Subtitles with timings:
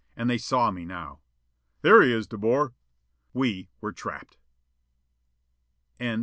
[0.17, 1.19] And they saw me, now.
[1.83, 2.73] "There he is, De Boer!"
[3.35, 4.39] We were trapped!